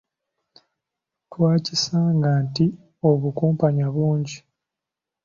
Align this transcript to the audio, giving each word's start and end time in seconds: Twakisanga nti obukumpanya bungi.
Twakisanga 1.31 2.29
nti 2.45 2.65
obukumpanya 3.09 3.85
bungi. 3.95 4.37